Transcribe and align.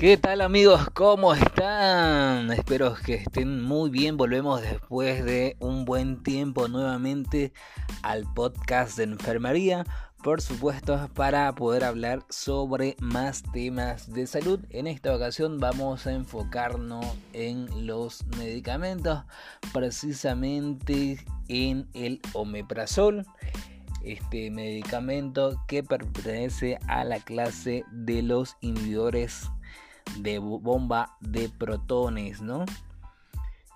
¿Qué 0.00 0.16
tal 0.16 0.40
amigos? 0.40 0.88
¿Cómo 0.94 1.34
están? 1.34 2.50
Espero 2.52 2.94
que 3.04 3.16
estén 3.16 3.62
muy 3.62 3.90
bien. 3.90 4.16
Volvemos 4.16 4.62
después 4.62 5.22
de 5.26 5.58
un 5.60 5.84
buen 5.84 6.22
tiempo 6.22 6.68
nuevamente 6.68 7.52
al 8.00 8.24
podcast 8.32 8.96
de 8.96 9.04
enfermería. 9.04 9.84
Por 10.22 10.40
supuesto, 10.40 11.10
para 11.12 11.54
poder 11.54 11.84
hablar 11.84 12.24
sobre 12.30 12.96
más 12.98 13.42
temas 13.52 14.10
de 14.10 14.26
salud. 14.26 14.60
En 14.70 14.86
esta 14.86 15.14
ocasión 15.14 15.58
vamos 15.58 16.06
a 16.06 16.12
enfocarnos 16.12 17.04
en 17.34 17.86
los 17.86 18.24
medicamentos, 18.38 19.24
precisamente 19.74 21.22
en 21.48 21.90
el 21.92 22.22
omeprazol 22.32 23.26
este 24.02 24.50
medicamento 24.50 25.62
que 25.68 25.82
pertenece 25.82 26.78
a 26.88 27.04
la 27.04 27.20
clase 27.20 27.84
de 27.92 28.22
los 28.22 28.56
inhibidores 28.62 29.50
de 30.18 30.38
bomba 30.38 31.16
de 31.20 31.48
protones, 31.48 32.40
¿no? 32.40 32.64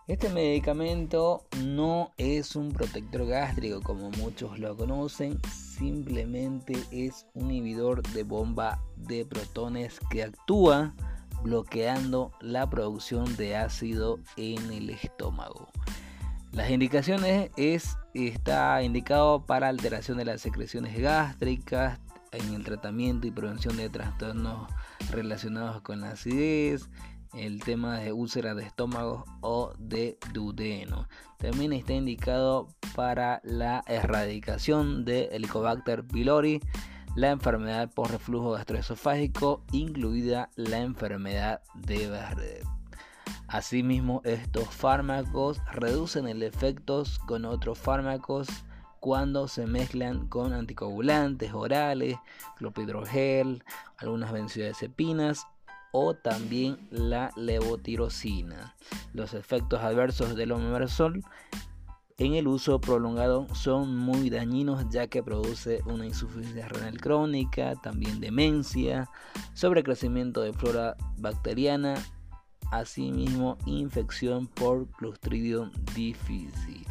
Este 0.07 0.29
medicamento 0.29 1.47
no 1.63 2.13
es 2.19 2.57
un 2.57 2.73
protector 2.73 3.27
gástrico 3.27 3.81
como 3.81 4.11
muchos 4.11 4.59
lo 4.59 4.77
conocen, 4.77 5.41
simplemente 5.51 6.75
es 6.91 7.27
un 7.33 7.51
inhibidor 7.51 8.03
de 8.09 8.23
bomba 8.23 8.83
de 8.97 9.25
protones 9.25 9.99
que 10.11 10.23
actúa 10.23 10.95
bloqueando 11.43 12.33
la 12.41 12.69
producción 12.69 13.35
de 13.37 13.57
ácido 13.57 14.19
en 14.37 14.71
el 14.73 14.91
estómago. 14.91 15.69
Las 16.53 16.71
indicaciones 16.71 17.51
es 17.57 17.97
está 18.13 18.83
indicado 18.83 19.45
para 19.47 19.69
alteración 19.69 20.19
de 20.19 20.27
las 20.27 20.41
secreciones 20.41 21.01
gástricas 21.01 21.99
en 22.31 22.55
el 22.55 22.63
tratamiento 22.63 23.27
y 23.27 23.31
prevención 23.31 23.77
de 23.77 23.89
trastornos 23.89 24.69
relacionados 25.15 25.81
con 25.83 26.01
la 26.01 26.11
acidez, 26.11 26.89
el 27.35 27.63
tema 27.63 27.99
de 27.99 28.13
úlceras 28.13 28.57
de 28.57 28.65
estómago 28.65 29.25
o 29.41 29.73
de 29.79 30.19
duodeno. 30.33 31.09
También 31.39 31.73
está 31.73 31.93
indicado 31.95 32.69
para 32.95 33.41
la 33.45 33.83
erradicación 33.87 35.05
de 35.05 35.25
Helicobacter 35.33 36.05
pylori, 36.05 36.61
la 37.17 37.31
enfermedad 37.31 37.91
por 37.93 38.11
reflujo 38.11 38.53
gastroesofágico, 38.53 39.63
incluida 39.73 40.51
la 40.57 40.81
enfermedad 40.81 41.61
de 41.75 42.09
Bardet. 42.09 42.65
Asimismo, 43.47 44.21
estos 44.25 44.69
fármacos 44.69 45.61
reducen 45.73 46.27
el 46.27 46.43
efecto 46.43 47.05
con 47.27 47.45
otros 47.45 47.79
fármacos 47.79 48.49
cuando 49.05 49.49
se 49.49 49.67
mezclan 49.67 50.29
con 50.29 50.55
anticoagulantes 50.55 51.53
orales, 51.53 52.17
clopidogrel, 52.57 53.63
algunas 53.99 54.33
benzodiazepinas 54.33 55.47
o 55.93 56.15
también 56.15 56.79
la 56.91 57.31
levotirosina. 57.37 58.75
Los 59.13 59.35
efectos 59.35 59.81
adversos 59.81 60.35
del 60.35 60.53
omeprazol 60.53 61.23
en 62.19 62.35
el 62.35 62.47
uso 62.47 62.81
prolongado 62.81 63.47
son 63.55 63.97
muy 63.97 64.31
dañinos 64.31 64.89
ya 64.89 65.09
que 65.09 65.23
produce 65.23 65.81
una 65.87 66.07
insuficiencia 66.07 66.69
renal 66.69 67.01
crónica, 67.01 67.75
también 67.77 68.21
demencia, 68.21 69.09
sobrecrecimiento 69.53 70.41
de 70.41 70.53
flora 70.53 70.97
bacteriana 71.17 71.95
asimismo 72.71 73.59
infección 73.67 74.47
por 74.47 74.89
Clostridium 74.93 75.71
difícil. 75.95 76.84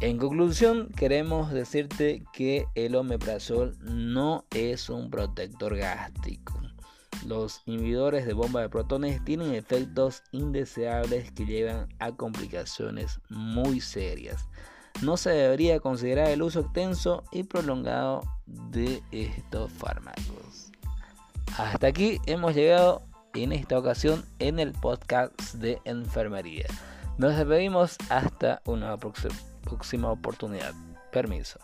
En 0.00 0.18
conclusión, 0.18 0.90
queremos 0.94 1.50
decirte 1.50 2.22
que 2.34 2.66
el 2.74 2.96
omeprazol 2.96 3.78
no 3.80 4.44
es 4.50 4.90
un 4.90 5.08
protector 5.10 5.74
gástrico. 5.74 6.60
Los 7.26 7.62
inhibidores 7.64 8.26
de 8.26 8.34
bomba 8.34 8.60
de 8.60 8.68
protones 8.68 9.24
tienen 9.24 9.54
efectos 9.54 10.22
indeseables 10.32 11.32
que 11.32 11.46
llevan 11.46 11.88
a 11.98 12.12
complicaciones 12.12 13.20
muy 13.30 13.80
serias. 13.80 14.46
No 15.00 15.16
se 15.16 15.30
debería 15.30 15.80
considerar 15.80 16.28
el 16.28 16.42
uso 16.42 16.60
extenso 16.60 17.24
y 17.32 17.44
prolongado 17.44 18.22
de 18.46 19.02
estos 19.12 19.72
fármacos. 19.72 20.72
Hasta 21.56 21.86
aquí 21.86 22.20
hemos 22.26 22.54
llegado 22.54 23.02
en 23.32 23.52
esta 23.52 23.78
ocasión 23.78 24.26
en 24.40 24.58
el 24.58 24.72
podcast 24.72 25.54
de 25.54 25.80
enfermería. 25.84 26.66
Nos 27.16 27.34
despedimos 27.34 27.96
hasta 28.10 28.60
una 28.66 28.92
próxima 29.66 30.10
oportunidad. 30.10 30.72
Permiso. 31.12 31.58